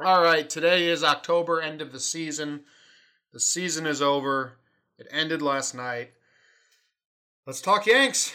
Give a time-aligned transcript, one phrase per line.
[0.00, 2.64] All right, today is October, end of the season.
[3.32, 4.54] The season is over.
[4.98, 6.10] It ended last night.
[7.46, 8.34] Let's talk Yanks.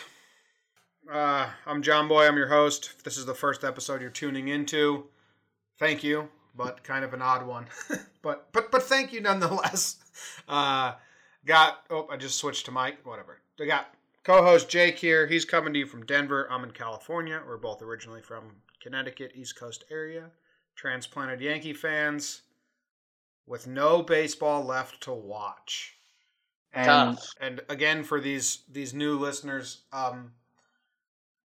[1.11, 2.25] Uh, I'm John Boy.
[2.25, 2.91] I'm your host.
[2.95, 5.07] If this is the first episode you're tuning into,
[5.79, 7.65] thank you, but kind of an odd one.
[8.21, 9.97] but but but thank you nonetheless.
[10.49, 10.95] Uh,
[11.45, 13.05] got oh I just switched to Mike.
[13.05, 13.39] Whatever.
[13.57, 15.27] We got co-host Jake here.
[15.27, 16.45] He's coming to you from Denver.
[16.51, 17.41] I'm in California.
[17.45, 20.31] We're both originally from Connecticut, East Coast area.
[20.79, 22.43] Transplanted Yankee fans
[23.45, 25.97] with no baseball left to watch.
[26.71, 26.85] And
[27.17, 27.33] Tough.
[27.41, 30.31] and again for these these new listeners um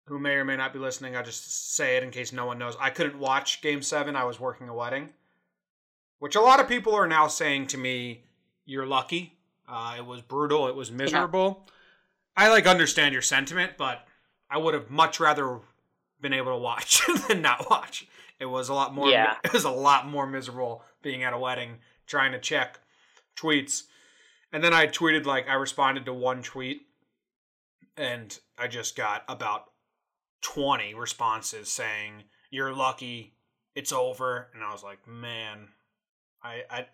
[0.07, 2.57] who may or may not be listening, I'll just say it in case no one
[2.57, 2.75] knows.
[2.79, 4.15] I couldn't watch game 7.
[4.15, 5.09] I was working a wedding,
[6.17, 8.23] which a lot of people are now saying to me,
[8.65, 9.37] you're lucky.
[9.67, 11.67] Uh, it was brutal, it was miserable.
[12.35, 14.07] I like understand your sentiment, but
[14.49, 15.59] I would have much rather
[16.19, 18.07] been able to watch than not watch.
[18.39, 19.35] It was a lot more Yeah.
[19.43, 22.79] it was a lot more miserable being at a wedding trying to check
[23.35, 23.83] tweets.
[24.51, 26.81] And then I tweeted like I responded to one tweet
[27.97, 29.65] and I just got about
[30.41, 33.35] 20 responses saying you're lucky
[33.75, 35.69] it's over and I was like, "Man,
[36.43, 36.85] I I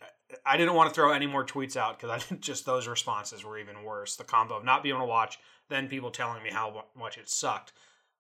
[0.46, 3.44] I didn't want to throw any more tweets out cuz I think just those responses
[3.44, 4.16] were even worse.
[4.16, 7.30] The combo of not being able to watch then people telling me how much it
[7.30, 7.74] sucked.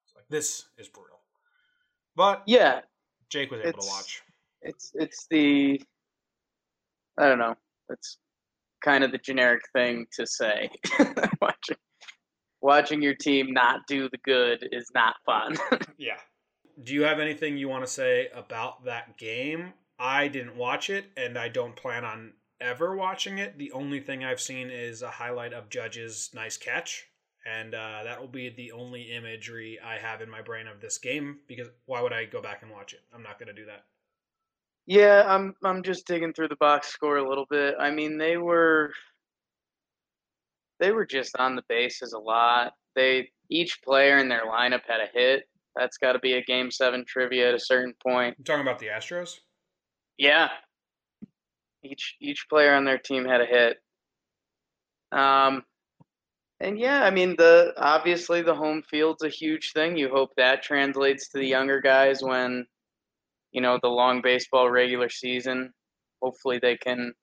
[0.03, 1.19] It's like this is brutal.
[2.15, 2.81] But Yeah,
[3.29, 4.21] Jake was able to watch.
[4.61, 5.81] it's it's the
[7.17, 7.55] I don't know.
[7.89, 8.17] It's
[8.83, 10.69] kind of the generic thing to say.
[11.41, 11.77] watching
[12.61, 15.55] watching your team not do the good is not fun.
[15.97, 16.17] Yeah.
[16.83, 19.71] Do you have anything you want to say about that game?
[19.97, 23.57] I didn't watch it, and I don't plan on ever watching it.
[23.57, 27.07] The only thing I've seen is a highlight of Judge's nice catch,
[27.45, 30.97] and uh, that will be the only imagery I have in my brain of this
[30.97, 31.39] game.
[31.47, 33.01] Because why would I go back and watch it?
[33.13, 33.85] I'm not going to do that.
[34.87, 37.75] yeah, I'm I'm just digging through the box score a little bit.
[37.79, 38.91] I mean, they were
[40.79, 42.73] they were just on the bases a lot.
[42.95, 45.45] They each player in their lineup had a hit.
[45.75, 48.35] That's got to be a game 7 trivia at a certain point.
[48.37, 49.39] I'm talking about the Astros.
[50.17, 50.49] Yeah.
[51.83, 53.77] Each each player on their team had a hit.
[55.11, 55.63] Um
[56.59, 59.97] and yeah, I mean the obviously the home field's a huge thing.
[59.97, 62.65] You hope that translates to the younger guys when
[63.51, 65.73] you know the long baseball regular season.
[66.21, 67.13] Hopefully they can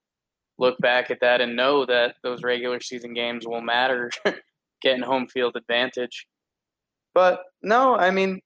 [0.58, 4.10] look back at that and know that those regular season games will matter
[4.82, 6.26] getting home field advantage.
[7.14, 8.40] But no, I mean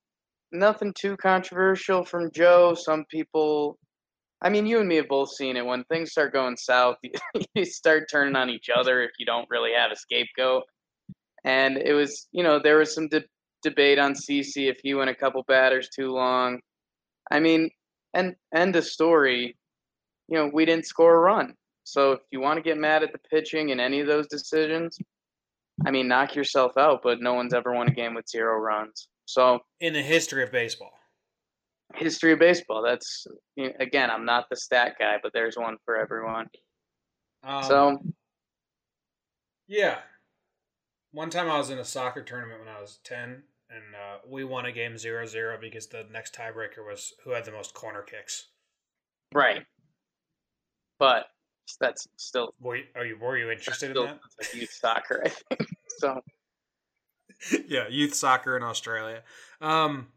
[0.52, 2.75] nothing too controversial from Joe.
[2.75, 3.78] Some people
[4.42, 5.64] I mean, you and me have both seen it.
[5.64, 6.96] When things start going south,
[7.54, 10.62] you start turning on each other if you don't really have a scapegoat.
[11.46, 13.24] And it was, you know, there was some de-
[13.62, 16.60] debate on CC if he went a couple batters too long.
[17.30, 17.70] I mean,
[18.14, 19.56] and end of story.
[20.28, 21.54] You know, we didn't score a run.
[21.84, 24.98] So if you want to get mad at the pitching in any of those decisions,
[25.86, 27.00] I mean, knock yourself out.
[27.04, 29.06] But no one's ever won a game with zero runs.
[29.26, 30.92] So In the history of baseball.
[31.94, 32.82] history of baseball.
[32.82, 33.26] That's
[33.78, 36.46] again, I'm not the stat guy, but there's one for everyone.
[37.44, 37.98] Um, So
[39.68, 39.98] Yeah.
[41.16, 44.44] One time I was in a soccer tournament when I was 10, and uh, we
[44.44, 48.03] won a game 0 0 because the next tiebreaker was who had the most corner
[48.03, 48.49] kicks.
[49.32, 49.62] right,
[50.99, 51.25] but
[51.81, 54.21] that's still Were you, are you, were you interested in that?
[54.53, 55.22] youth soccer.
[55.25, 56.21] I think so.
[57.66, 59.22] yeah, youth soccer in Australia.
[59.62, 60.09] Um,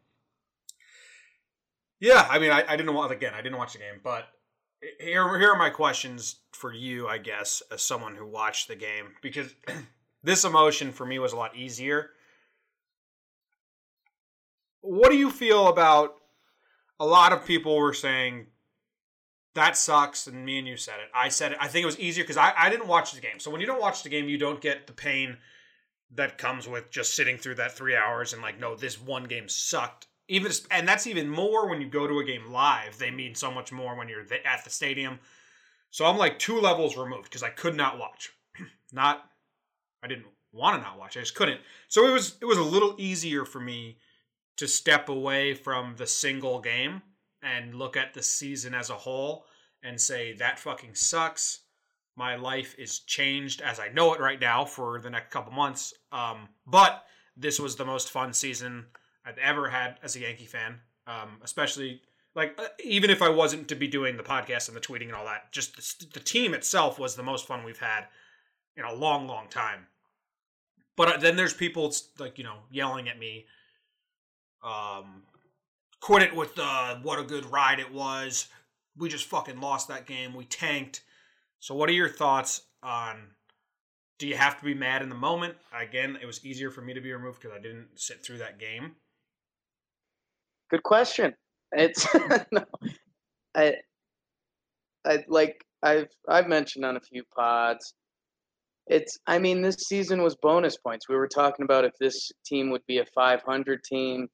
[2.01, 3.33] yeah, I mean, I, I didn't watch again.
[3.33, 4.27] I didn't watch the game, but
[4.99, 9.13] here here are my questions for you, I guess, as someone who watched the game,
[9.21, 9.55] because
[10.23, 12.11] this emotion for me was a lot easier.
[14.81, 16.15] What do you feel about?
[16.99, 18.47] A lot of people were saying
[19.55, 21.09] that sucks, and me and you said it.
[21.13, 21.57] I said it.
[21.59, 23.39] I think it was easier because I, I didn't watch the game.
[23.39, 25.37] So when you don't watch the game, you don't get the pain
[26.15, 29.49] that comes with just sitting through that three hours and like, no, this one game
[29.49, 30.07] sucked.
[30.27, 32.97] Even and that's even more when you go to a game live.
[32.97, 35.19] They mean so much more when you're at the stadium.
[35.91, 38.31] So I'm like two levels removed because I could not watch.
[38.93, 39.25] not,
[40.03, 41.17] I didn't want to not watch.
[41.17, 41.61] I just couldn't.
[41.87, 43.97] So it was it was a little easier for me
[44.57, 47.01] to step away from the single game
[47.41, 49.45] and look at the season as a whole.
[49.81, 51.61] and say that fucking sucks.
[52.17, 55.93] My life is changed as I know it right now for the next couple months.
[56.11, 57.05] Um, but
[57.37, 58.87] this was the most fun season
[59.25, 60.81] I've ever had as a Yankee fan.
[61.07, 62.01] Um, especially
[62.35, 65.15] like uh, even if I wasn't to be doing the podcast and the tweeting and
[65.15, 68.07] all that, just the, the team itself was the most fun we've had
[68.79, 69.87] in a long, long time.
[70.95, 73.45] But uh, then there's people like you know yelling at me,
[74.63, 75.23] um,
[76.01, 78.47] quit it with uh, what a good ride it was.
[78.97, 80.33] We just fucking lost that game.
[80.33, 81.03] We tanked.
[81.59, 83.31] So what are your thoughts on?
[84.17, 85.55] Do you have to be mad in the moment?
[85.73, 88.59] Again, it was easier for me to be removed because I didn't sit through that
[88.59, 88.95] game.
[90.69, 91.33] Good question.
[91.71, 92.05] It's
[92.51, 92.65] no,
[93.55, 93.75] I,
[95.05, 97.93] I like I've I've mentioned on a few pods
[98.89, 101.07] it's i mean this season was bonus points.
[101.07, 104.27] We were talking about if this team would be a 500 team.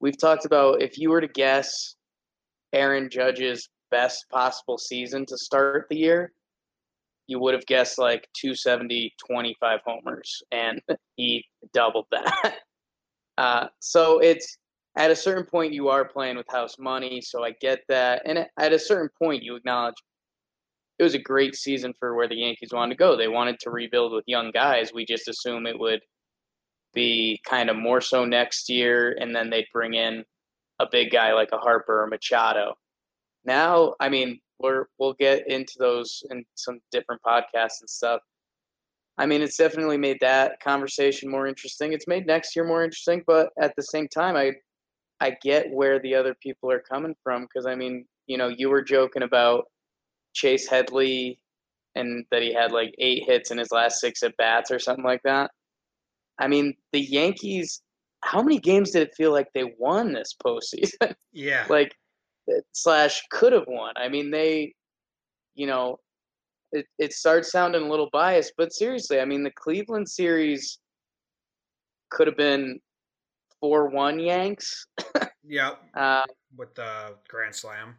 [0.00, 1.96] We've talked about if you were to guess
[2.72, 6.32] aaron judge's best possible season to start the year
[7.26, 10.80] you would have guessed like 270 25 homers and
[11.16, 12.56] he doubled that.
[13.36, 14.58] Uh, so it's
[14.96, 18.22] at a certain point you are playing with house money so i get that.
[18.26, 19.96] And at a certain point you acknowledge
[20.98, 23.16] it was a great season for where the Yankees wanted to go.
[23.16, 24.92] They wanted to rebuild with young guys.
[24.94, 26.00] We just assume it would
[26.94, 30.24] be kind of more so next year, and then they'd bring in
[30.80, 32.74] a big guy like a Harper or Machado.
[33.44, 38.20] Now, I mean, we're we'll get into those in some different podcasts and stuff.
[39.18, 41.92] I mean, it's definitely made that conversation more interesting.
[41.92, 44.52] It's made next year more interesting, but at the same time, I
[45.20, 48.70] I get where the other people are coming from because I mean, you know, you
[48.70, 49.64] were joking about
[50.34, 51.38] Chase Headley
[51.94, 55.04] and that he had like eight hits in his last six at bats or something
[55.04, 55.50] like that.
[56.38, 57.80] I mean, the Yankees,
[58.22, 61.14] how many games did it feel like they won this postseason?
[61.36, 61.66] Yeah.
[61.68, 61.92] like,
[62.72, 63.92] slash could have won.
[63.96, 64.72] I mean, they,
[65.56, 65.98] you know,
[66.70, 70.78] it, it starts sounding a little biased, but seriously, I mean, the Cleveland series
[72.10, 72.78] could have been
[73.60, 74.86] 4 1 Yanks.
[75.44, 75.72] yeah.
[75.92, 76.22] Uh,
[76.56, 77.96] with the Grand Slam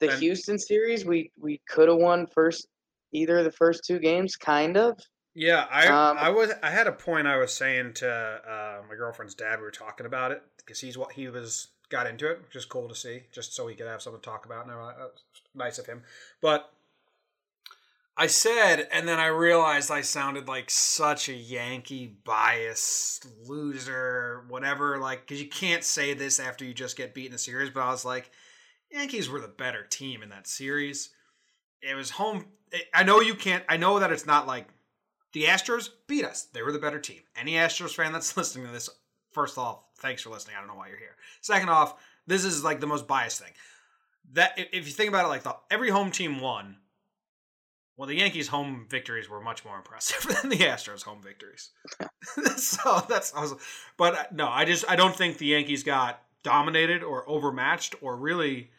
[0.00, 2.68] the and, Houston series, we we could have won first
[3.12, 4.98] either of the first two games, kind of.
[5.34, 8.94] Yeah, I um, I was I had a point I was saying to uh, my
[8.94, 9.58] girlfriend's dad.
[9.58, 12.64] We were talking about it because he's what he was got into it, which is
[12.64, 14.64] cool to see, just so he could have something to talk about.
[14.66, 15.08] And uh,
[15.54, 16.02] nice of him,
[16.40, 16.70] but.
[18.18, 24.98] I said, and then I realized I sounded like such a Yankee bias loser, whatever.
[24.98, 27.68] Like, because you can't say this after you just get beat in a series.
[27.68, 28.30] But I was like,
[28.96, 31.10] Yankees were the better team in that series.
[31.82, 32.46] It was home.
[32.94, 33.62] I know you can't.
[33.68, 34.68] I know that it's not like
[35.32, 36.44] the Astros beat us.
[36.44, 37.20] They were the better team.
[37.36, 38.88] Any Astros fan that's listening to this,
[39.32, 40.56] first off, thanks for listening.
[40.56, 41.16] I don't know why you're here.
[41.42, 41.94] Second off,
[42.26, 43.52] this is like the most biased thing.
[44.32, 46.78] That if you think about it, like the, every home team won.
[47.98, 51.70] Well, the Yankees' home victories were much more impressive than the Astros' home victories.
[52.56, 53.54] so that's, was,
[53.98, 58.16] but uh, no, I just I don't think the Yankees got dominated or overmatched or
[58.16, 58.70] really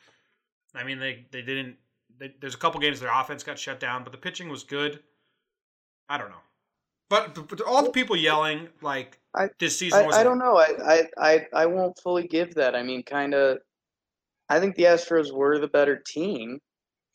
[0.75, 1.77] I mean, they they didn't.
[2.19, 4.99] They, there's a couple games their offense got shut down, but the pitching was good.
[6.09, 6.41] I don't know,
[7.09, 10.05] but, but, but all the people yelling like I, this season.
[10.11, 10.57] I, I don't know.
[10.57, 12.75] I, I I won't fully give that.
[12.75, 13.59] I mean, kind of.
[14.49, 16.59] I think the Astros were the better team.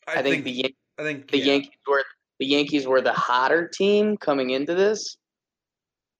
[0.07, 1.45] I, I think, think, the I think the yeah.
[1.45, 2.03] Yankees were
[2.39, 5.17] the Yankees were the hotter team coming into this.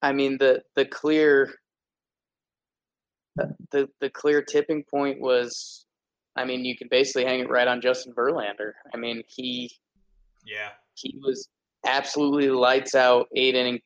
[0.02, 1.54] I mean the the clear
[3.36, 5.86] the the clear tipping point was
[6.36, 8.74] I mean, you could basically hang it right on Justin Verlander.
[8.94, 9.72] I mean, he
[10.46, 11.48] yeah he was
[11.86, 13.80] absolutely lights out eight inning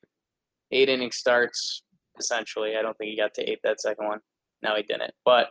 [0.72, 1.84] eight inning starts
[2.20, 2.76] essentially.
[2.76, 4.20] I don't think he got to eight that second one.
[4.64, 5.14] No, he didn't.
[5.24, 5.50] But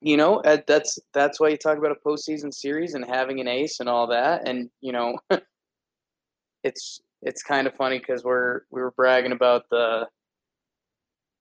[0.00, 3.48] you know, uh, that's that's why you talk about a postseason series and having an
[3.48, 4.48] ace and all that.
[4.48, 5.18] And you know,
[6.64, 10.06] it's it's kind of funny because we're we were bragging about the.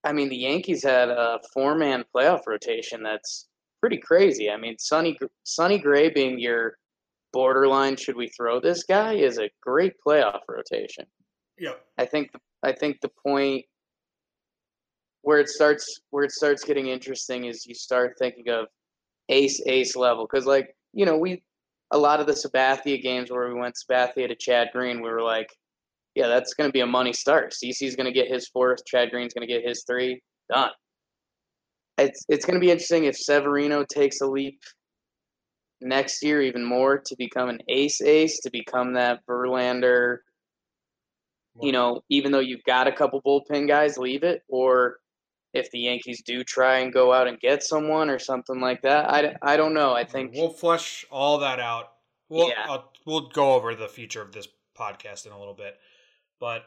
[0.06, 3.49] I mean, the Yankees had a four man playoff rotation that's
[3.80, 4.50] pretty crazy.
[4.50, 6.78] I mean, Sonny Sonny Gray being your
[7.34, 11.06] borderline, should we throw this guy, is a great playoff rotation.
[11.58, 12.32] Yeah, I think
[12.64, 13.66] I think the point
[15.22, 18.68] where it starts where it starts getting interesting is you start thinking of
[19.30, 21.44] ace ace level because like you know we
[21.92, 25.24] a lot of the Sabathia games where we went Sabathia to Chad Green, we were
[25.24, 25.50] like,
[26.14, 27.52] yeah, that's going to be a money start.
[27.52, 30.22] CC's going to get his fourth, Chad Green's going to get his three,
[30.54, 30.70] done
[32.02, 34.62] it's it's going to be interesting if Severino takes a leap
[35.82, 40.20] next year even more to become an ace ace to become that Verlander.
[41.62, 44.44] You know, even though you've got a couple bullpen guys, leave it.
[44.48, 44.98] Or
[45.54, 49.10] if the Yankees do try and go out and get someone or something like that,
[49.10, 49.94] I, I don't know.
[49.94, 51.92] I think we'll flush all that out
[52.30, 52.78] we'll Yeah.
[53.06, 55.78] We'll go over the future of this podcast in a little bit,
[56.40, 56.66] but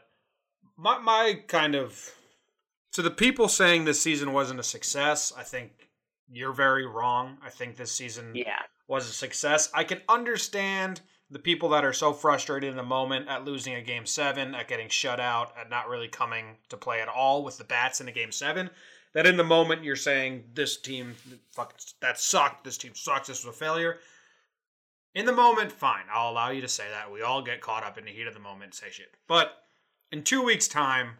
[0.77, 2.13] my my kind of
[2.93, 5.89] to the people saying this season wasn't a success, I think
[6.31, 7.37] you're very wrong.
[7.43, 8.61] I think this season Yeah.
[8.87, 9.69] was a success.
[9.73, 13.81] I can understand the people that are so frustrated in the moment at losing a
[13.81, 17.57] game seven, at getting shut out, at not really coming to play at all with
[17.57, 18.69] the bats in a game seven.
[19.13, 21.15] That in the moment you're saying this team,
[21.51, 22.63] fuck, that sucked.
[22.63, 23.27] This team sucks.
[23.27, 23.99] This was a failure.
[25.15, 26.05] In the moment, fine.
[26.11, 27.11] I'll allow you to say that.
[27.11, 29.13] We all get caught up in the heat of the moment and say shit.
[29.27, 29.63] But
[30.11, 31.17] in two weeks' time,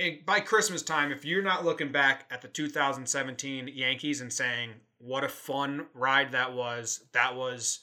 [0.00, 4.70] it, by Christmas time, if you're not looking back at the 2017 Yankees and saying,
[4.98, 7.80] what a fun ride that was, that was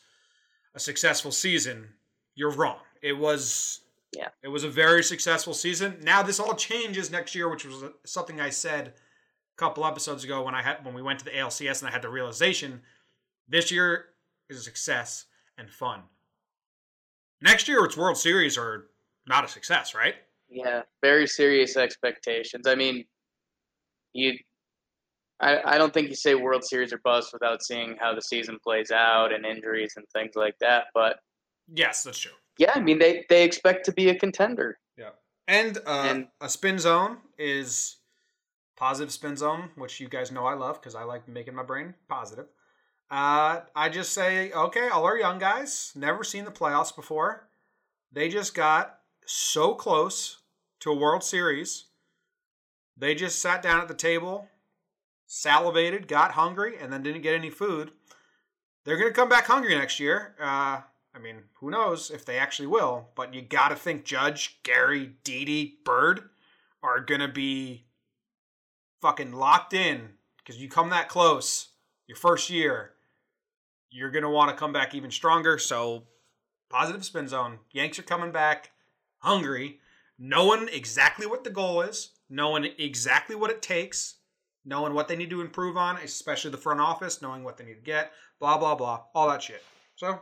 [0.73, 1.89] a successful season,
[2.33, 2.79] you're wrong.
[3.01, 3.81] It was.
[4.15, 4.29] Yeah.
[4.41, 5.97] It was a very successful season.
[6.01, 10.41] Now this all changes next year, which was something I said a couple episodes ago
[10.41, 12.81] when I had when we went to the ALCS and I had the realization
[13.47, 14.05] this year
[14.49, 15.25] is a success
[15.57, 16.03] and fun.
[17.41, 18.87] Next year it's World Series or
[19.27, 20.15] not a success, right?
[20.49, 20.83] Yeah.
[21.01, 22.67] Very serious expectations.
[22.67, 23.05] I mean,
[24.13, 24.37] you.
[25.39, 28.57] I, I don't think you say World Series or bust without seeing how the season
[28.63, 30.85] plays out and injuries and things like that.
[30.95, 31.19] But
[31.71, 32.31] Yes, that's true.
[32.57, 34.79] yeah, I mean they, they expect to be a contender.
[34.97, 35.11] Yeah.
[35.47, 37.97] And, uh, And- a spin zone is
[38.75, 41.93] positive spin zone, which you guys know I love because I like making my brain
[42.07, 42.47] positive.
[43.11, 47.47] Uh, I just say, okay, all our young guys, never seen the playoffs before.
[48.11, 48.96] They just got
[49.27, 50.37] so close
[50.79, 51.85] to a World Series.
[52.95, 54.47] They just sat down at the table,
[55.27, 57.91] salivated, got hungry, and then didn't get any food.
[58.85, 60.35] They're going to come back hungry next year.
[60.39, 60.81] Uh,
[61.13, 65.11] I mean, who knows if they actually will, but you got to think Judge, Gary,
[65.23, 66.29] Didi, Bird
[66.81, 67.85] are going to be
[69.01, 71.69] fucking locked in because you come that close
[72.07, 72.93] your first year,
[73.89, 75.57] you're going to want to come back even stronger.
[75.57, 76.03] So,
[76.69, 77.59] positive spin zone.
[77.71, 78.71] Yanks are coming back
[79.27, 79.79] hungry,
[80.17, 84.15] knowing exactly what the goal is, knowing exactly what it takes,
[84.65, 87.75] knowing what they need to improve on, especially the front office, knowing what they need
[87.75, 89.63] to get, blah, blah, blah, all that shit.
[89.95, 90.19] So,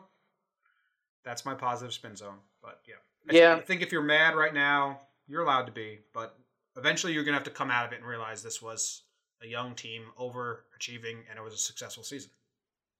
[1.23, 2.37] that's my positive spin zone.
[2.61, 2.95] But yeah.
[3.29, 3.55] I Yeah.
[3.55, 6.37] I think if you're mad right now, you're allowed to be, but
[6.77, 9.03] eventually you're going to have to come out of it and realize this was
[9.41, 12.31] a young team overachieving and it was a successful season.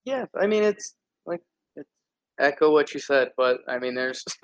[0.04, 0.96] Yeah, I mean it's
[1.26, 1.42] like
[1.76, 1.90] it's
[2.40, 4.24] echo what you said, but I mean there's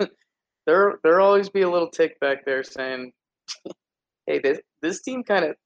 [0.66, 3.12] there there'll always be a little tick back there saying,
[4.26, 5.56] "Hey, this this team kind of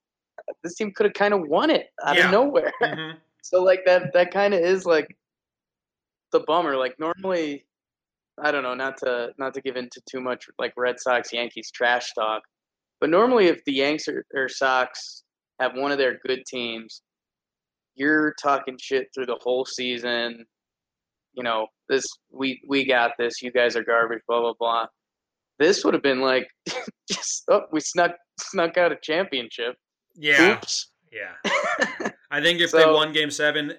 [0.63, 2.27] this team could have kind of won it out Yeah.
[2.27, 3.19] of nowhere." Mhm.
[3.43, 5.17] so like that that kind of is like
[6.33, 6.77] the bummer.
[6.77, 7.67] Like normally,
[8.43, 11.71] I don't know, not to not to give into too much like Red Sox Yankees
[11.71, 12.43] trash talk,
[13.01, 15.23] but normally if the Yanks or, or Sox
[15.61, 17.03] have one of their good teams,
[17.95, 20.45] you're talking shit through the whole season.
[21.37, 23.43] You know, this we we got this.
[23.43, 24.23] You guys are garbage.
[24.27, 24.87] Blah blah blah.
[25.59, 26.49] This would have been like,
[27.11, 29.77] just oh, we snuck snuck out a championship.
[30.15, 30.55] Yeah.
[30.55, 30.89] Oops.
[31.13, 32.11] Yeah.
[32.31, 33.75] I think if they won game seven,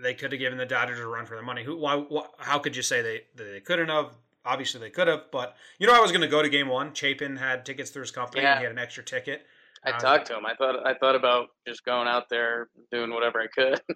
[0.00, 1.64] they could have given the Dodgers a run for their money.
[1.64, 1.76] Who?
[1.76, 1.96] Why?
[1.96, 4.16] why how could you say they that they couldn't have?
[4.44, 5.24] Obviously, they could have.
[5.32, 6.94] But you know, I was going to go to game one.
[6.94, 8.42] Chapin had tickets through his company.
[8.42, 8.58] Yeah.
[8.58, 9.46] He had an extra ticket.
[9.84, 10.46] I Uh, talked to him.
[10.46, 13.80] I thought I thought about just going out there doing whatever I could.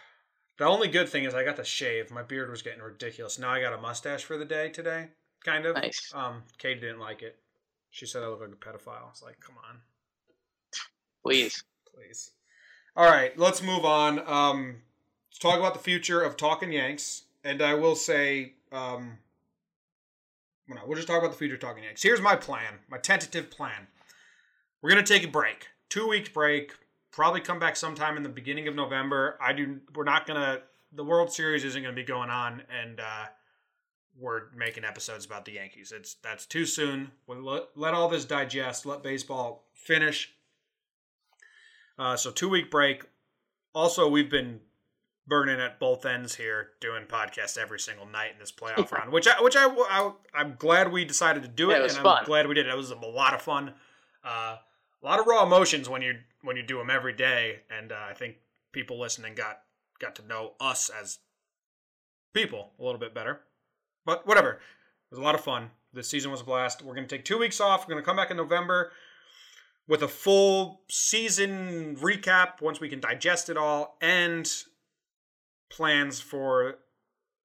[0.61, 2.11] The only good thing is I got to shave.
[2.11, 3.39] My beard was getting ridiculous.
[3.39, 5.09] Now I got a mustache for the day today,
[5.43, 5.75] kind of.
[5.75, 6.13] Nice.
[6.15, 7.39] Um, Katie didn't like it.
[7.89, 9.07] She said I look like a pedophile.
[9.07, 9.79] I was like, come on,
[11.23, 11.65] Please.
[11.95, 12.33] please.
[12.95, 14.19] All right, let's move on.
[14.29, 14.83] Um,
[15.31, 17.23] let's talk about the future of Talking Yanks.
[17.43, 19.17] And I will say, um,
[20.69, 22.03] well, no, we'll just talk about the future of Talking Yanks.
[22.03, 23.87] Here's my plan, my tentative plan.
[24.83, 26.75] We're gonna take a break, two week break.
[27.13, 29.37] Probably come back sometime in the beginning of November.
[29.41, 29.81] I do.
[29.95, 30.61] We're not gonna.
[30.93, 33.27] The World Series isn't gonna be going on, and uh,
[34.19, 35.93] we're making episodes about the Yankees.
[35.95, 37.11] It's that's too soon.
[37.27, 38.87] We'll let, let all this digest.
[38.87, 40.33] Let baseball finish.
[41.99, 43.05] Uh, so two week break.
[43.75, 44.61] Also, we've been
[45.27, 49.29] burning at both ends here, doing podcasts every single night in this playoff round, which
[49.29, 52.03] I which I, I am glad we decided to do it, Yeah, it was and
[52.03, 52.19] fun.
[52.19, 52.71] I'm glad we did it.
[52.71, 53.75] It was a lot of fun.
[54.25, 54.57] Uh,
[55.03, 57.97] a lot of raw emotions when you when you do them every day, and uh,
[58.09, 58.37] I think
[58.73, 59.63] people listening got
[59.99, 61.19] got to know us as
[62.35, 63.41] people a little bit better.
[64.05, 64.61] But whatever, it
[65.11, 65.71] was a lot of fun.
[65.93, 66.83] This season was a blast.
[66.83, 67.87] We're gonna take two weeks off.
[67.87, 68.93] We're gonna come back in November
[69.89, 74.51] with a full season recap once we can digest it all and
[75.71, 76.77] plans for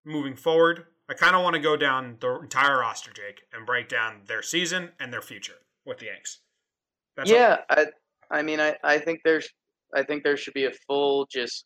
[0.04, 0.86] moving forward.
[1.08, 4.42] I kind of want to go down the entire roster, Jake, and break down their
[4.42, 6.38] season and their future with the Yanks.
[7.16, 7.86] That's yeah, I
[8.30, 9.48] I mean I, I think there's
[9.94, 11.64] I think there should be a full just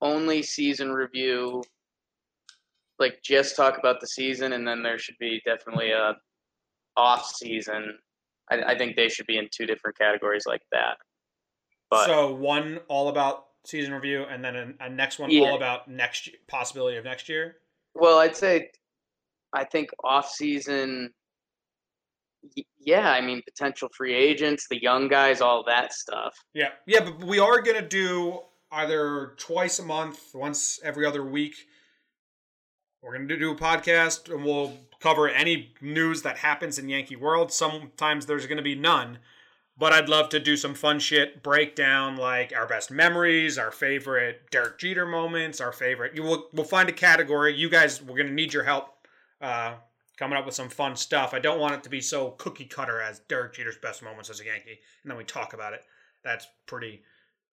[0.00, 1.62] only season review.
[2.98, 6.16] Like just talk about the season, and then there should be definitely a
[6.96, 7.98] off season.
[8.50, 10.96] I, I think they should be in two different categories like that.
[11.90, 15.42] But so one all about season review, and then a, a next one Yeah.
[15.42, 17.56] all about next possibility of next year.
[17.94, 18.70] well, I'd say
[19.52, 21.12] I think off season.
[22.78, 26.36] Yeah, I mean potential free agents, the young guys, all that stuff.
[26.54, 31.54] Yeah, yeah, but we are gonna do either twice a month, once every other week.
[33.02, 37.52] We're gonna do a podcast, and we'll cover any news that happens in Yankee world.
[37.52, 39.18] Sometimes there's gonna be none,
[39.78, 43.70] but I'd love to do some fun shit, break down like our best memories, our
[43.70, 46.14] favorite Derek Jeter moments, our favorite.
[46.14, 47.54] You will we'll find a category.
[47.54, 48.88] You guys, we're gonna need your help.
[49.40, 49.74] Uh,
[50.16, 51.34] coming up with some fun stuff.
[51.34, 54.40] I don't want it to be so cookie cutter as Derek Jeter's best moments as
[54.40, 55.84] a Yankee, and then we talk about it.
[56.24, 57.02] That's pretty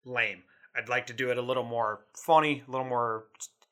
[0.05, 0.43] lame.
[0.77, 3.25] I'd like to do it a little more funny, a little more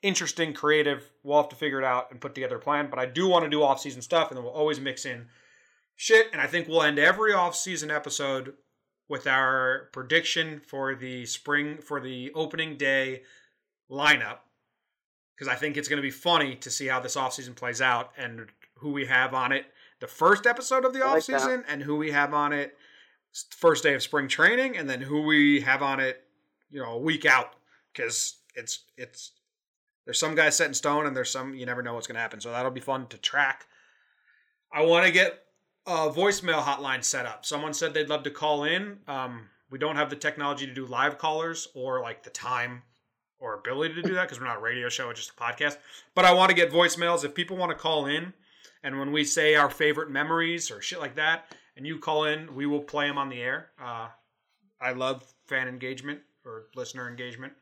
[0.02, 1.10] interesting, creative.
[1.22, 2.88] We'll have to figure it out and put together a plan.
[2.90, 5.26] But I do want to do off-season stuff, and then we'll always mix in
[5.94, 6.28] shit.
[6.32, 8.54] And I think we'll end every off-season episode
[9.08, 13.22] with our prediction for the spring for the opening day
[13.90, 14.38] lineup
[15.34, 18.10] because I think it's going to be funny to see how this offseason plays out
[18.18, 18.48] and
[18.80, 19.66] who we have on it
[20.00, 21.64] the first episode of the like that.
[21.68, 22.76] and who we have on it
[23.50, 26.24] first day of spring training and then who we have on it
[26.70, 27.54] you know a week out.
[27.92, 29.32] Because it's it's
[30.04, 32.20] there's some guys set in stone and there's some you never know what's going to
[32.20, 32.40] happen.
[32.40, 33.66] So that'll be fun to track.
[34.72, 35.44] I want to get
[35.86, 37.44] a voicemail hotline set up.
[37.44, 38.98] Someone said they'd love to call in.
[39.08, 42.82] Um, we don't have the technology to do live callers or like the time
[43.38, 45.76] or ability to do that because we're not a radio show, it's just a podcast.
[46.14, 47.24] But I want to get voicemails.
[47.24, 48.32] If people want to call in,
[48.82, 52.54] and when we say our favorite memories or shit like that, and you call in,
[52.54, 53.70] we will play them on the air.
[53.80, 54.08] Uh,
[54.80, 57.52] I love fan engagement or listener engagement,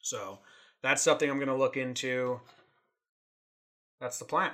[0.00, 0.38] so
[0.82, 2.40] that's something I'm going to look into.
[4.00, 4.52] That's the plan.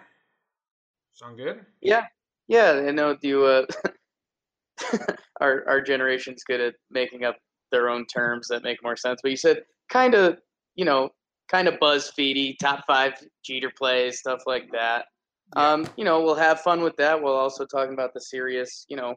[1.15, 1.65] Sound good?
[1.81, 2.07] Yeah,
[2.47, 2.85] yeah.
[2.87, 3.45] I know you.
[3.45, 3.67] Uh,
[5.41, 7.37] our our generation's good at making up
[7.71, 9.21] their own terms that make more sense.
[9.23, 10.39] But you said kind of,
[10.75, 11.11] you know,
[11.51, 15.07] kind of BuzzFeedy, top five Jeter plays, stuff like that.
[15.57, 15.73] Yeah.
[15.73, 17.23] Um, you know, we'll have fun with that.
[17.23, 19.15] We'll also talking about the serious, you know,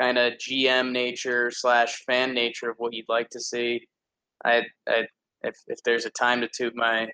[0.00, 3.86] kind of GM nature slash fan nature of what you'd like to see.
[4.44, 5.06] I, I,
[5.42, 7.08] if if there's a time to toot my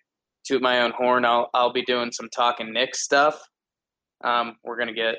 [0.44, 3.40] toot my own horn, I'll I'll be doing some talking Knicks stuff.
[4.22, 5.16] Um, we're gonna get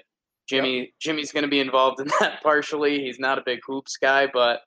[0.49, 0.93] Jimmy.
[0.99, 2.99] Jimmy's gonna be involved in that partially.
[3.01, 4.61] He's not a big hoops guy, but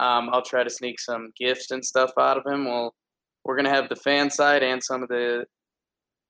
[0.00, 2.64] um, I'll try to sneak some gifts and stuff out of him.
[2.66, 2.94] We'll
[3.44, 5.46] we're gonna have the fan side and some of the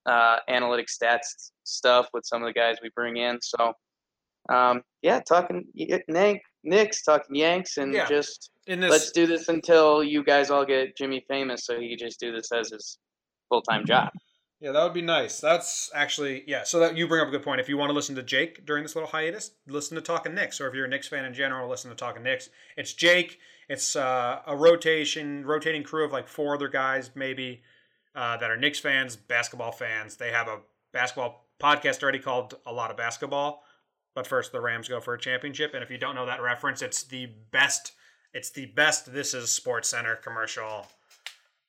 [0.07, 3.38] uh, analytic stats stuff with some of the guys we bring in.
[3.40, 3.73] So
[4.49, 8.09] um, yeah, talking Nick, Knicks, talking Yanks, and Yeah.
[8.09, 11.88] just In this, let's do this until you guys all get Jimmy famous, so he
[11.90, 12.99] can just do this as his
[13.49, 14.11] full time job.
[14.61, 15.40] Yeah, that would be nice.
[15.40, 16.64] That's actually yeah.
[16.64, 17.61] So that you bring up a good point.
[17.61, 20.61] If you want to listen to Jake during this little hiatus, listen to Talking Knicks.
[20.61, 22.49] Or if you're a Knicks fan in general, listen to Talking Knicks.
[22.77, 23.38] It's Jake.
[23.69, 27.62] It's uh, a rotation, rotating crew of like four other guys, maybe
[28.14, 30.16] uh, that are Knicks fans, basketball fans.
[30.16, 30.61] They have a
[30.92, 33.64] basketball podcast already called A Lot of Basketball.
[34.14, 35.74] But first, the Rams go for a championship.
[35.74, 37.92] And if you don't know that reference, it's the best.
[38.33, 39.12] It's the best.
[39.12, 40.87] This is Sports Center commercial.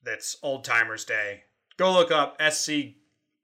[0.03, 1.43] That's Old Timers Day
[1.77, 2.95] go look up SC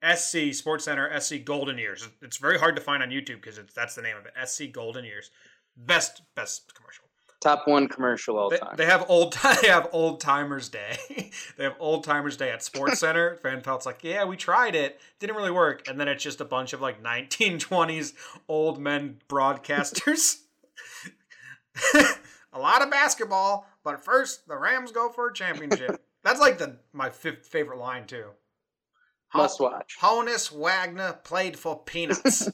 [0.03, 2.07] SC Sports Center SC Golden Years.
[2.21, 4.33] It's very hard to find on YouTube because that's the name of it.
[4.47, 5.29] SC Golden Years.
[5.77, 7.05] Best best commercial.
[7.41, 8.75] Top one commercial all They, time.
[8.77, 10.97] they have old they have old timers day.
[11.57, 13.39] they have old timers day at Sports Center.
[13.41, 16.45] Van Pelt's like, yeah, we tried it, didn't really work, and then it's just a
[16.45, 18.13] bunch of like 1920s
[18.47, 20.37] old men broadcasters.
[22.53, 26.01] a lot of basketball, but first the Rams go for a championship.
[26.23, 28.25] That's like the my fifth favorite line too.
[29.33, 29.97] Must watch.
[30.01, 32.49] Honus Wagner played for peanuts.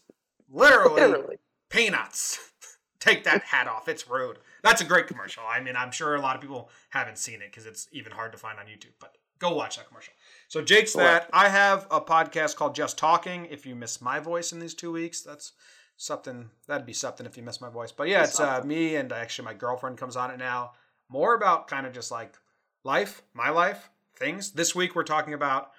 [0.49, 1.37] Literally, Literally.
[1.69, 2.51] peanuts.
[2.99, 3.87] Take that hat off.
[3.89, 4.37] It's rude.
[4.63, 5.43] That's a great commercial.
[5.47, 8.31] I mean, I'm sure a lot of people haven't seen it because it's even hard
[8.31, 8.93] to find on YouTube.
[8.99, 10.13] But go watch that commercial.
[10.47, 11.29] So Jake's that.
[11.33, 13.45] I have a podcast called Just Talking.
[13.45, 15.53] If you miss my voice in these two weeks, that's
[15.97, 16.49] something.
[16.67, 17.91] That'd be something if you miss my voice.
[17.91, 20.71] But yeah, it's uh, me and actually my girlfriend comes on it now.
[21.09, 22.35] More about kind of just like
[22.83, 24.51] life, my life, things.
[24.51, 25.71] This week we're talking about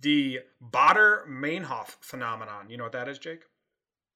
[0.00, 2.70] the Baader Meinhof phenomenon.
[2.70, 3.44] You know what that is, Jake?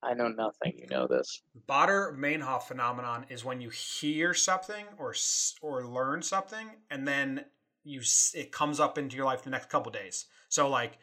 [0.04, 0.78] I know nothing.
[0.78, 1.42] You know this.
[1.68, 5.14] Baader Meinhof phenomenon is when you hear something or
[5.62, 7.46] or learn something, and then
[7.84, 8.02] you
[8.34, 10.26] it comes up into your life the next couple days.
[10.48, 10.98] So like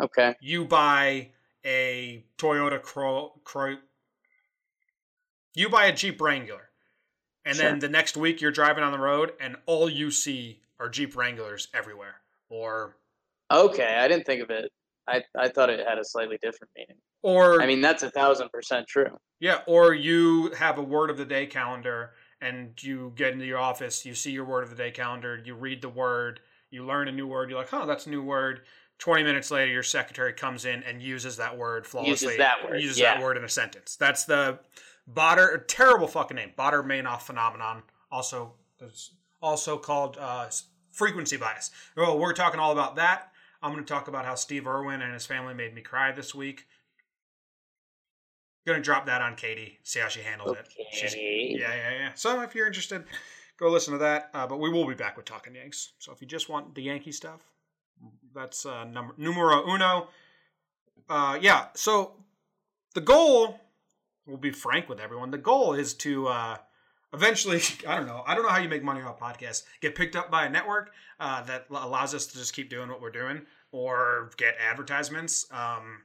[0.00, 0.34] Okay.
[0.40, 1.32] you buy
[1.64, 3.78] a Toyota Cro, Cro
[5.54, 6.70] you buy a Jeep Wrangler,
[7.44, 10.88] and then the next week you're driving on the road, and all you see are
[10.88, 12.22] Jeep Wranglers everywhere.
[12.48, 12.98] or
[13.50, 14.72] Okay, I didn't think of it.
[15.06, 16.98] I I thought it had a slightly different meaning.
[17.22, 19.18] Or I mean, that's a thousand percent true.
[19.40, 23.58] Yeah, or you have a word of the day calendar and you get into your
[23.58, 27.08] office, you see your word of the day calendar, you read the word, you learn
[27.08, 28.62] a new word, you're like, oh, that's a new word.
[28.98, 32.10] 20 minutes later, your secretary comes in and uses that word flawlessly.
[32.10, 33.14] Uses that word, Uses yeah.
[33.14, 33.96] that word in a sentence.
[33.96, 34.58] That's the
[35.12, 37.82] Botter, terrible fucking name, Botter Manoff phenomenon.
[38.10, 38.52] Also,
[39.40, 40.48] also called uh,
[40.92, 41.70] frequency bias.
[41.96, 43.32] Well, we're talking all about that.
[43.62, 46.34] I'm going to talk about how Steve Irwin and his family made me cry this
[46.34, 46.66] week.
[48.66, 50.68] Gonna drop that on Katie, see how she handles it.
[50.92, 52.10] She's, yeah, yeah, yeah.
[52.14, 53.04] So if you're interested,
[53.58, 54.30] go listen to that.
[54.32, 55.94] Uh, but we will be back with Talking Yanks.
[55.98, 57.40] So if you just want the Yankee stuff,
[58.34, 60.08] that's uh, number numero uno.
[61.08, 61.66] Uh, yeah.
[61.74, 62.12] So
[62.94, 63.60] the goal,
[64.26, 65.30] we'll be frank with everyone.
[65.30, 66.56] The goal is to uh,
[67.12, 67.60] eventually.
[67.88, 68.22] I don't know.
[68.26, 69.64] I don't know how you make money off podcasts.
[69.80, 73.00] Get picked up by a network uh, that allows us to just keep doing what
[73.00, 75.46] we're doing, or get advertisements.
[75.50, 76.02] Um,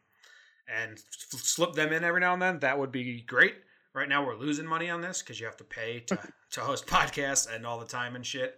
[0.67, 2.59] and f- slip them in every now and then.
[2.59, 3.55] That would be great.
[3.93, 6.19] Right now, we're losing money on this because you have to pay to,
[6.51, 8.55] to host podcasts and all the time and shit.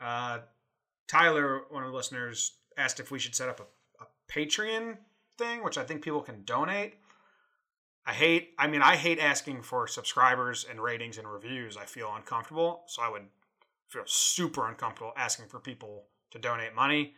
[0.00, 0.40] Uh,
[1.08, 4.98] Tyler, one of the listeners, asked if we should set up a, a Patreon
[5.38, 6.94] thing, which I think people can donate.
[8.04, 11.76] I hate, I mean, I hate asking for subscribers and ratings and reviews.
[11.76, 12.82] I feel uncomfortable.
[12.88, 13.22] So I would
[13.88, 17.14] feel super uncomfortable asking for people to donate money.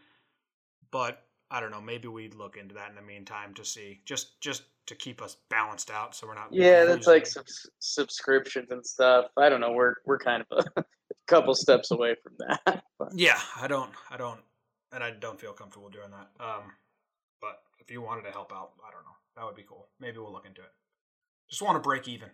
[0.90, 1.22] But
[1.54, 1.80] I don't know.
[1.80, 5.36] Maybe we'd look into that in the meantime to see just just to keep us
[5.48, 6.48] balanced out, so we're not.
[6.50, 9.26] Yeah, that's like subs- subscriptions and stuff.
[9.36, 9.70] I don't know.
[9.70, 10.84] We're we're kind of a
[11.28, 12.82] couple steps away from that.
[12.98, 13.92] But Yeah, I don't.
[14.10, 14.40] I don't,
[14.92, 16.44] and I don't feel comfortable doing that.
[16.44, 16.62] Um,
[17.40, 19.16] but if you wanted to help out, I don't know.
[19.36, 19.86] That would be cool.
[20.00, 20.72] Maybe we'll look into it.
[21.48, 22.30] Just want to break even.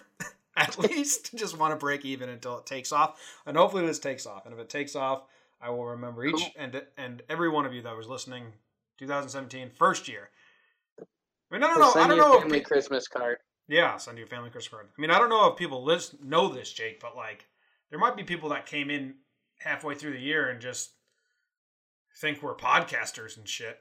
[0.56, 4.24] At least, just want to break even until it takes off, and hopefully this takes
[4.24, 4.46] off.
[4.46, 5.24] And if it takes off,
[5.64, 6.50] I will remember each Cool.
[6.56, 8.52] and and every one of you that was listening,
[8.98, 10.28] 2017 first year.
[11.00, 11.04] I
[11.50, 11.90] mean, I don't know.
[11.92, 12.34] send I don't you know.
[12.36, 13.38] If family pe- Christmas card.
[13.68, 14.88] yeah, send your family Christmas card.
[14.96, 17.46] I mean, I don't know if people list, know this, Jake, but like,
[17.90, 19.14] there might be people that came in
[19.60, 20.90] halfway through the year and just
[22.20, 23.78] think we're podcasters and shit.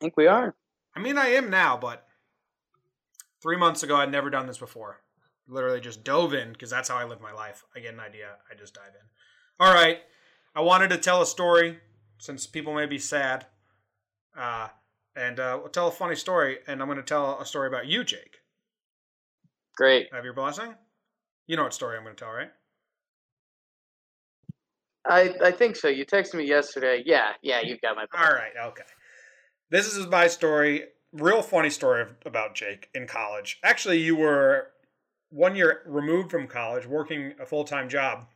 [0.00, 0.54] I think we are.
[0.94, 2.06] I mean, I am now, but
[3.42, 5.00] three months ago, I'd never done this before.
[5.46, 7.64] Literally just dove in because that's how I live my life.
[7.74, 9.06] I get an idea, I just dive in.
[9.64, 9.98] All right,
[10.58, 11.78] I wanted to tell a story
[12.18, 13.46] since people may be sad,
[14.36, 14.66] uh,
[15.14, 16.58] and uh, we'll tell a funny story.
[16.66, 18.38] And I'm going to tell a story about you, Jake.
[19.76, 20.08] Great.
[20.12, 20.74] Have your blessing?
[21.46, 22.50] You know what story I'm going to tell, right?
[25.08, 25.86] I I think so.
[25.86, 27.04] You texted me yesterday.
[27.06, 27.60] Yeah, yeah.
[27.62, 28.06] You've got my.
[28.18, 28.82] All right, okay.
[29.70, 30.86] This is my story.
[31.12, 33.60] Real funny story about Jake in college.
[33.62, 34.72] Actually, you were
[35.30, 38.26] one year removed from college, working a full time job.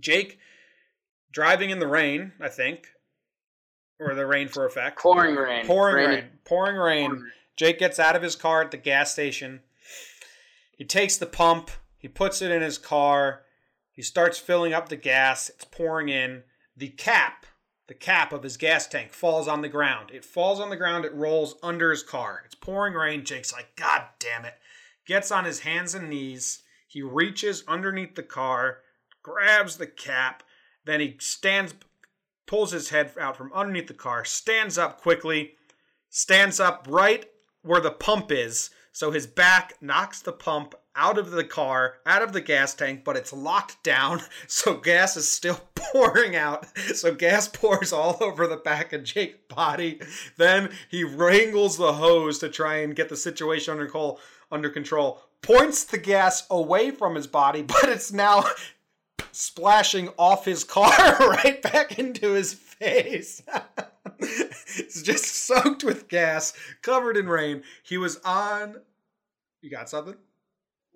[0.00, 0.40] Jake
[1.36, 2.88] driving in the rain, I think,
[4.00, 4.98] or the rain for effect.
[4.98, 5.66] Pouring rain.
[5.66, 6.24] Pouring Rain- rain.
[6.46, 7.04] Pouring rain.
[7.10, 7.32] pouring rain.
[7.56, 9.60] Jake gets out of his car at the gas station.
[10.78, 13.42] He takes the pump, he puts it in his car,
[13.92, 16.44] he starts filling up the gas, it's pouring in.
[16.74, 17.44] The cap,
[17.86, 20.10] the cap of his gas tank falls on the ground.
[20.14, 22.42] It falls on the ground, it rolls under his car.
[22.46, 23.26] It's pouring rain.
[23.26, 24.54] Jake's like, God damn it.
[25.06, 26.62] Gets on his hands and knees.
[26.88, 28.78] He reaches underneath the car,
[29.22, 30.42] grabs the cap,
[30.86, 31.74] then he stands,
[32.46, 35.52] pulls his head out from underneath the car, stands up quickly,
[36.08, 37.26] stands up right
[37.62, 38.70] where the pump is.
[38.92, 43.02] So his back knocks the pump out of the car, out of the gas tank,
[43.04, 44.22] but it's locked down.
[44.48, 46.66] So gas is still pouring out.
[46.94, 50.00] So gas pours all over the back of Jake's body.
[50.38, 53.78] Then he wrangles the hose to try and get the situation
[54.50, 55.20] under control.
[55.42, 58.44] Points the gas away from his body, but it's now
[59.32, 63.42] splashing off his car right back into his face.
[64.18, 66.52] it's just soaked with gas,
[66.82, 67.62] covered in rain.
[67.82, 68.76] He was on.
[69.62, 70.16] You got something?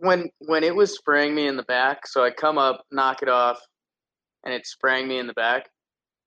[0.00, 3.28] when when it was spraying me in the back, so I come up, knock it
[3.28, 3.60] off,
[4.44, 5.68] and it spraying me in the back.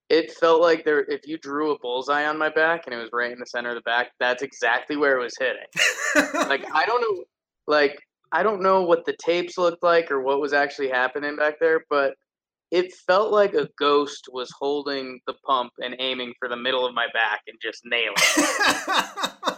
[0.09, 3.09] It felt like there if you drew a bullseye on my back and it was
[3.11, 5.67] right in the center of the back, that's exactly where it was hitting.
[6.47, 7.23] Like I don't know
[7.67, 7.99] like
[8.33, 11.85] I don't know what the tapes looked like or what was actually happening back there,
[11.89, 12.15] but
[12.71, 16.95] it felt like a ghost was holding the pump and aiming for the middle of
[16.95, 18.15] my back and just nailing.
[18.17, 19.57] it.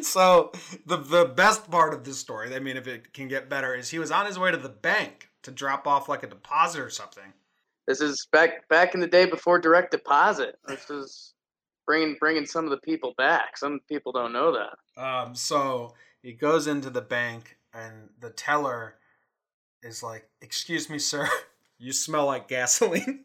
[0.04, 0.52] so
[0.86, 3.90] the the best part of this story, I mean, if it can get better, is
[3.90, 6.90] he was on his way to the bank to drop off like a deposit or
[6.90, 7.32] something.
[7.88, 10.56] This is back back in the day before direct deposit.
[10.68, 11.34] This is
[11.84, 13.58] bringing bringing some of the people back.
[13.58, 15.02] Some people don't know that.
[15.02, 18.94] Um, so he goes into the bank, and the teller
[19.82, 21.28] is like, "Excuse me, sir,
[21.78, 23.24] you smell like gasoline."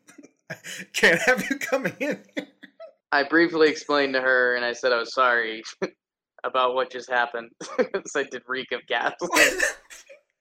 [0.93, 2.47] Can't have you coming in here.
[3.11, 5.63] I briefly explained to her, and I said I was sorry
[6.43, 7.49] about what just happened.
[7.77, 9.61] because I did reek of gasoline,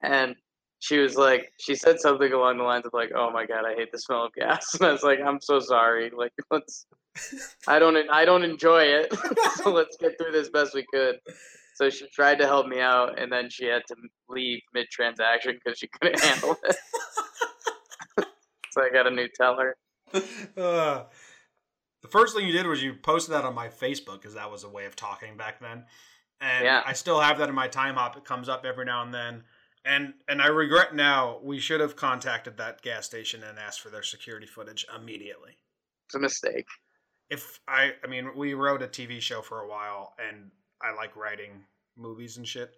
[0.03, 0.37] and
[0.79, 3.75] she was like, she said something along the lines of like, "Oh my god, I
[3.75, 6.11] hate the smell of gas," and I was like, "I'm so sorry.
[6.16, 6.87] Like, let's."
[7.66, 7.97] I don't.
[8.11, 9.12] I don't enjoy it.
[9.55, 11.19] so let's get through this best we could.
[11.77, 13.97] So she tried to help me out, and then she had to
[14.31, 16.77] leave mid transaction because she couldn't handle it.
[18.71, 19.77] so I got a new teller.
[20.57, 21.05] Uh,
[22.01, 24.65] the first thing you did was you posted that on my Facebook because that was
[24.65, 25.85] a way of talking back then,
[26.41, 26.83] and Yeah.
[26.87, 28.17] I still have that in my Timehop.
[28.17, 29.45] It comes up every now and then,
[29.85, 31.41] and and I regret now.
[31.43, 35.59] We should have contacted that gas station and asked for their security footage immediately.
[36.07, 36.69] It's a mistake.
[37.29, 41.17] If I, I mean, we wrote a TV show for a while, and I like
[41.17, 41.65] writing
[41.97, 42.75] movies and shit.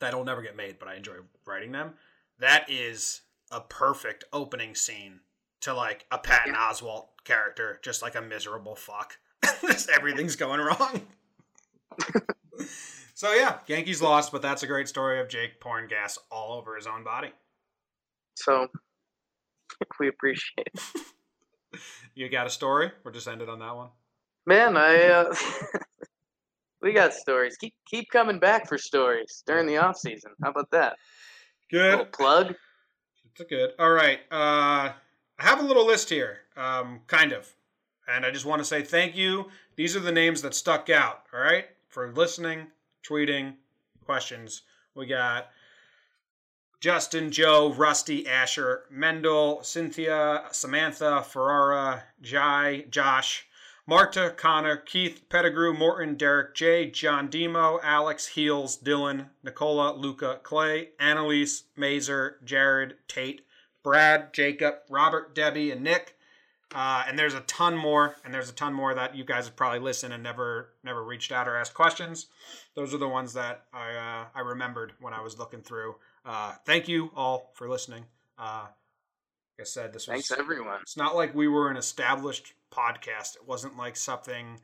[0.00, 1.14] That'll never get made, but I enjoy
[1.46, 1.94] writing them.
[2.38, 5.20] That is a perfect opening scene
[5.60, 9.16] to like a Patton Oswalt character, just like a miserable fuck.
[9.62, 11.02] just everything's going wrong.
[13.14, 16.76] so yeah, Yankees lost, but that's a great story of Jake pouring gas all over
[16.76, 17.32] his own body.
[18.34, 18.68] So
[20.00, 20.68] we appreciate.
[20.74, 21.80] It.
[22.14, 22.92] You got a story?
[23.02, 23.88] We're just end it on that one.
[24.46, 25.34] Man, I uh,
[26.84, 27.56] we got stories.
[27.56, 30.32] Keep keep coming back for stories during the off season.
[30.42, 30.96] How about that?
[31.70, 32.54] Good Little plug.
[33.34, 33.70] It's good.
[33.78, 34.20] All right.
[34.30, 37.48] Uh, I have a little list here, um, kind of.
[38.06, 39.46] And I just want to say thank you.
[39.76, 42.66] These are the names that stuck out, all right, for listening,
[43.02, 43.54] tweeting,
[44.04, 44.62] questions.
[44.94, 45.48] We got
[46.80, 53.46] Justin, Joe, Rusty, Asher, Mendel, Cynthia, Samantha, Ferrara, Jai, Josh,
[53.86, 60.90] Marta, Connor, Keith, Pettigrew, Morton, Derek, J, John Demo, Alex, Heels, Dylan, Nicola, Luca, Clay,
[60.98, 63.42] Annalise, Mazer, Jared, Tate,
[63.82, 66.16] Brad, Jacob, Robert, Debbie, and Nick.
[66.74, 69.54] Uh, and there's a ton more, and there's a ton more that you guys have
[69.54, 72.26] probably listened and never never reached out or asked questions.
[72.74, 75.94] Those are the ones that I uh, I remembered when I was looking through.
[76.24, 78.06] Uh, thank you all for listening.
[78.38, 78.66] Uh,
[79.56, 80.80] like I said, this was Thanks everyone.
[80.82, 83.36] it's not like we were an established podcast.
[83.36, 84.60] It wasn't like something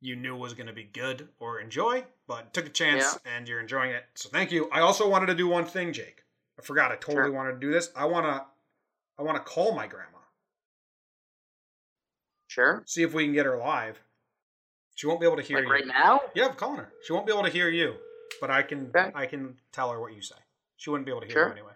[0.00, 3.60] you knew was going to be good or enjoy, but took a chance and you're
[3.60, 4.04] enjoying it.
[4.14, 4.68] So thank you.
[4.70, 6.22] I also wanted to do one thing, Jake.
[6.58, 6.92] I forgot.
[6.92, 7.32] I totally Sure.
[7.32, 7.90] wanted to do this.
[7.96, 8.44] I want to
[9.18, 10.18] I want to call my grandma.
[12.48, 12.82] Sure.
[12.86, 14.00] See if we can get her live.
[14.96, 15.72] She won't be able to hear Like you.
[15.72, 16.20] right now?
[16.34, 16.92] Yeah, I'm calling her.
[17.06, 17.94] She won't be able to hear you,
[18.40, 19.10] but I can Okay.
[19.14, 20.36] I can tell her what you say.
[20.76, 21.46] She wouldn't be able to hear Sure.
[21.48, 21.72] you anyway.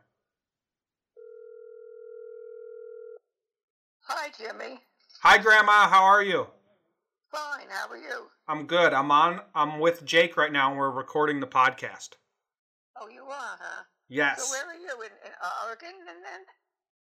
[4.10, 4.80] Hi, Jimmy.
[5.20, 6.46] Hi grandma, how are you?
[7.30, 7.66] Fine.
[7.68, 8.28] How are you?
[8.48, 8.94] I'm good.
[8.94, 12.10] I'm on I'm with Jake right now and we're recording the podcast.
[12.98, 13.82] Oh, you are, huh?
[14.08, 14.48] Yes.
[14.48, 15.32] So where are you in, in
[15.66, 16.40] Oregon, and then?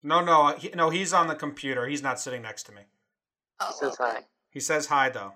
[0.02, 0.88] No, no, he, no.
[0.88, 1.86] He's on the computer.
[1.86, 2.82] He's not sitting next to me.
[3.60, 4.12] Oh, says okay.
[4.14, 4.20] hi.
[4.48, 5.34] He says hi though.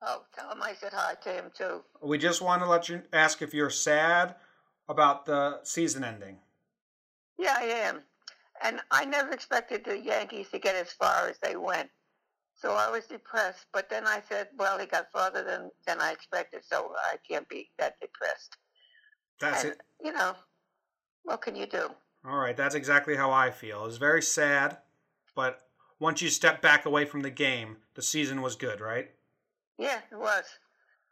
[0.00, 1.82] Oh, tell him I said hi to him too.
[2.02, 4.34] We just want to let you ask if you're sad
[4.88, 6.38] about the season ending.
[7.38, 8.02] Yeah, I am.
[8.62, 11.88] And I never expected the Yankees to get as far as they went.
[12.54, 13.66] So I was depressed.
[13.72, 17.48] But then I said, well, he got farther than, than I expected, so I can't
[17.48, 18.56] be that depressed.
[19.40, 19.80] That's and, it.
[20.04, 20.34] You know,
[21.22, 21.88] what can you do?
[22.24, 23.82] All right, that's exactly how I feel.
[23.82, 24.76] It was very sad,
[25.34, 25.62] but
[25.98, 29.10] once you step back away from the game, the season was good, right?
[29.78, 30.44] Yeah, it was.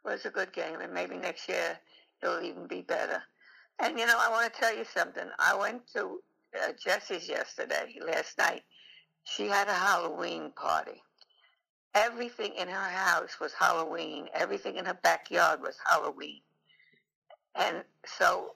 [0.05, 1.79] It was a good game, and maybe next year
[2.21, 3.23] it'll even be better.
[3.79, 5.27] And you know, I want to tell you something.
[5.39, 6.21] I went to
[6.55, 8.63] uh, Jessie's yesterday, last night.
[9.23, 11.03] She had a Halloween party.
[11.93, 14.27] Everything in her house was Halloween.
[14.33, 16.41] Everything in her backyard was Halloween.
[17.55, 18.55] And so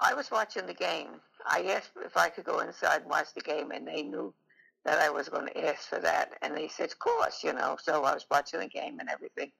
[0.00, 1.20] I was watching the game.
[1.46, 4.32] I asked if I could go inside and watch the game, and they knew
[4.84, 6.32] that I was going to ask for that.
[6.42, 7.76] And they said, of course, you know.
[7.82, 9.52] So I was watching the game and everything.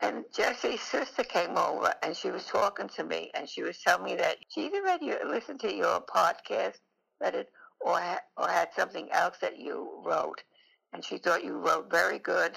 [0.00, 4.04] And Jesse's sister came over and she was talking to me and she was telling
[4.04, 6.74] me that she either read your, listened to your podcast,
[7.20, 7.48] read it,
[7.80, 10.42] or, ha- or had something else that you wrote.
[10.92, 12.52] And she thought you wrote very good.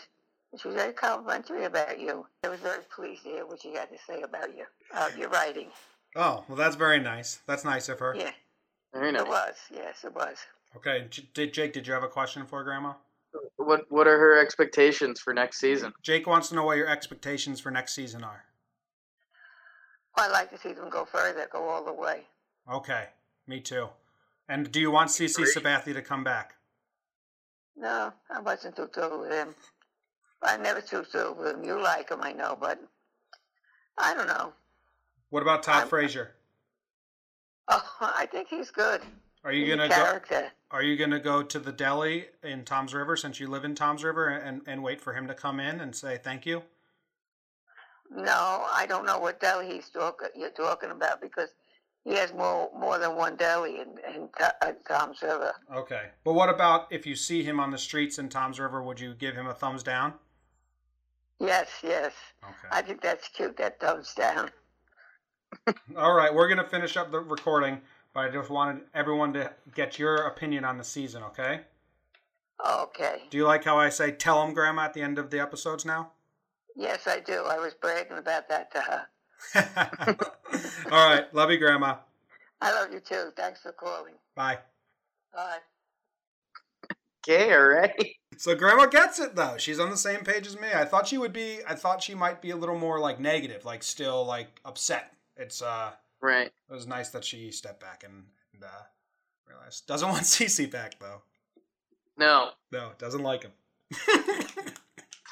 [0.52, 2.28] And she was very complimentary about you.
[2.44, 5.30] I was very pleased to hear what she had to say about you, uh, your
[5.30, 5.70] writing.
[6.16, 7.40] Oh, well, that's very nice.
[7.48, 8.14] That's nice of her.
[8.16, 8.32] Yeah,
[8.94, 9.22] Very nice.
[9.22, 9.56] it was.
[9.74, 10.38] Yes, it was.
[10.76, 11.74] Okay, J- did Jake?
[11.74, 12.94] Did you have a question for Grandma?
[13.58, 15.94] What What are her expectations for next season?
[16.02, 18.44] Jake wants to know what your expectations for next season are.
[20.18, 22.24] I'd like to see them go further, go all the way.
[22.72, 23.06] Okay,
[23.48, 23.88] me too.
[24.50, 26.56] And do you want CC Sabathia to come back?
[27.78, 29.56] No, I wasn't too thrilled with him.
[30.44, 31.64] I never too thrilled with him.
[31.64, 32.80] You like him, I know, but
[33.98, 34.52] I don't know.
[35.30, 36.32] What about Todd I'm- Frazier?
[37.74, 39.02] Oh, I think he's good.
[39.44, 40.20] Are you gonna go?
[40.70, 44.04] Are you gonna go to the deli in Toms River since you live in Toms
[44.04, 46.64] River and and wait for him to come in and say thank you?
[48.10, 50.30] No, I don't know what deli he's talking.
[50.36, 51.50] You're talking about because
[52.04, 55.54] he has more more than one deli in in uh, Toms River.
[55.74, 58.84] Okay, but what about if you see him on the streets in Toms River?
[58.84, 60.14] Would you give him a thumbs down?
[61.40, 62.14] Yes, yes.
[62.44, 62.68] Okay.
[62.72, 63.58] I think that's cute.
[63.58, 64.52] That thumbs down.
[65.98, 67.82] All right, we're gonna finish up the recording,
[68.14, 71.24] but I just wanted everyone to get your opinion on the season.
[71.24, 71.62] Okay?
[72.66, 73.24] Okay.
[73.30, 75.86] Do you like how I say "tell them, Grandma" at the end of the episodes
[75.86, 76.12] now?
[76.76, 77.44] Yes, I do.
[77.46, 79.08] I was bragging about that to her.
[80.92, 81.96] All right, love you, Grandma.
[82.62, 83.32] I love you too.
[83.36, 84.14] Thanks for calling.
[84.36, 84.60] Bye.
[85.34, 85.58] Bye.
[87.28, 88.16] Okay, all right.
[88.38, 89.56] So Grandma gets it though.
[89.58, 90.70] She's on the same page as me.
[90.74, 91.60] I thought she would be.
[91.68, 95.14] I thought she might be a little more like negative, like still like upset.
[95.38, 95.92] It's uh,
[96.22, 96.48] Right.
[96.48, 98.68] it was nice that she stepped back and, and uh,
[99.48, 101.22] realized doesn't want CC back though.
[102.18, 102.50] No.
[102.72, 103.52] No, doesn't like him.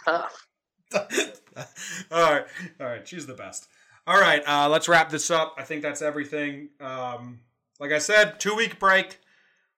[0.05, 0.47] Tough.
[0.95, 2.45] all right,
[2.79, 3.07] all right.
[3.07, 3.67] She's the best.
[4.07, 5.53] All right, uh, let's wrap this up.
[5.57, 6.69] I think that's everything.
[6.79, 7.41] Um,
[7.79, 9.19] like I said, two week break.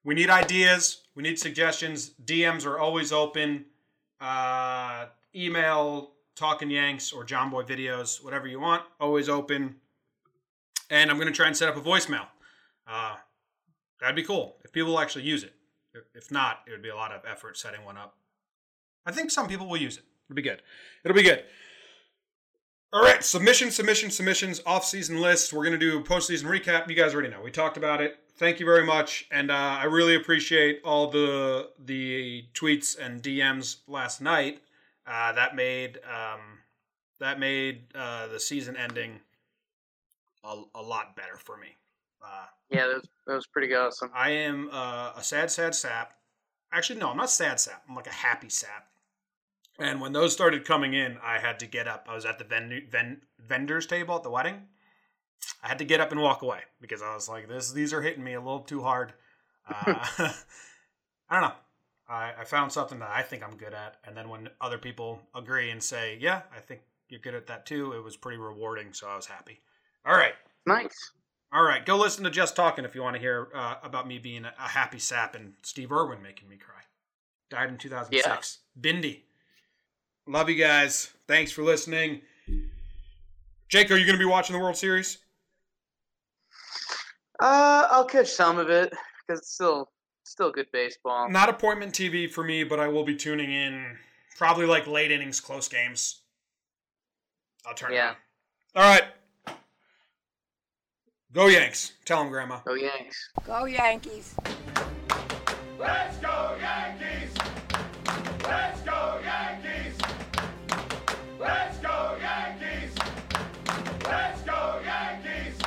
[0.04, 1.02] We need ideas.
[1.16, 2.12] We need suggestions.
[2.24, 3.66] DMs are always open.
[4.22, 9.76] Uh, email Talkin Yanks or John Boy videos, whatever you want, always open.
[10.92, 12.28] And I'm gonna try and set up a voicemail.
[12.86, 13.16] Uh,
[14.00, 15.56] that'd be cool if people actually use it.
[16.14, 18.16] If- not, it would be a lot of effort setting one up.
[19.06, 20.04] I think some people will use it.
[20.30, 20.62] It'll be good.
[21.04, 21.44] It'll be good.
[22.94, 25.52] All right, submission, submission, submissions, off-season list.
[25.54, 26.90] We're gonna do a postseason recap.
[26.90, 27.42] You guys already know.
[27.42, 28.18] We talked about it.
[28.38, 33.78] Thank you very much, and uh, I really appreciate all the the tweets and DMs
[33.88, 34.62] last night.
[35.08, 36.60] Uh, that made um,
[37.20, 39.22] that made uh, the season ending
[40.44, 41.78] a, a lot better for me.
[42.24, 44.12] Uh, Yeah, that was, that was pretty awesome.
[44.14, 46.14] I am uh, a sad, sad sap.
[46.72, 47.84] Actually, no, I'm not sad sap.
[47.90, 48.88] I'm like a happy sap.
[49.80, 52.06] And when those started coming in, I had to get up.
[52.10, 54.68] I was at the ven- ven- vendor's table at the wedding.
[55.64, 58.02] I had to get up and walk away because I was like, "This, these are
[58.02, 59.14] hitting me a little too hard."
[59.68, 60.06] Uh,
[61.30, 61.54] I don't know.
[62.08, 65.20] I, I found something that I think I'm good at, and then when other people
[65.34, 68.94] agree and say, "Yeah, I think you're good at that too," it was pretty rewarding.
[68.94, 69.62] So I was happy.
[70.06, 70.34] All right.
[70.66, 71.12] Nice.
[71.54, 74.20] All right, go listen to Just Talking if you want to hear uh, about me
[74.20, 76.80] being a, happy sap and Steve Irwin making me cry.
[77.50, 78.60] Died in 2006.
[78.80, 79.24] Bindi.
[80.26, 81.12] Love you guys.
[81.28, 82.22] Thanks for listening.
[83.68, 85.18] Jake, are you going to be watching the World Series?
[87.42, 88.92] Uh, I'll catch some of it
[89.28, 89.90] because it's still
[90.24, 91.30] still good baseball.
[91.30, 93.98] Not appointment TV for me, but I will be tuning in
[94.38, 96.22] probably like late innings, close games.
[97.66, 98.12] I'll turn Yeah.
[98.12, 98.16] it
[98.76, 98.84] on.
[98.84, 99.04] All right.
[101.34, 101.94] Go Yanks.
[102.04, 102.60] Tell them, Grandma.
[102.66, 103.30] Go Yanks.
[103.48, 104.36] Go Yankees.
[105.80, 107.32] Let's go Yankees!
[108.44, 109.98] Let's go Yankees!
[111.40, 112.96] Let's go Yankees!
[114.04, 115.58] Let's go Yankees!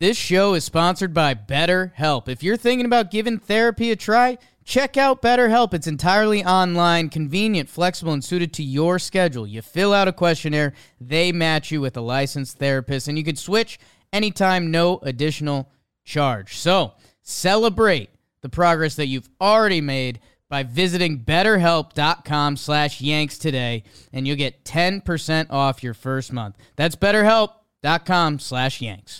[0.00, 2.26] This show is sponsored by BetterHelp.
[2.28, 5.74] If you're thinking about giving therapy a try, check out BetterHelp.
[5.74, 9.46] It's entirely online, convenient, flexible, and suited to your schedule.
[9.46, 13.36] You fill out a questionnaire, they match you with a licensed therapist, and you can
[13.36, 13.78] switch
[14.12, 15.70] anytime, no additional
[16.04, 16.56] charge.
[16.56, 16.92] So,
[17.22, 24.36] celebrate the progress that you've already made by visiting betterhelp.com slash yanks today, and you'll
[24.36, 26.56] get 10% off your first month.
[26.76, 29.16] That's betterhelp.com slash yanks.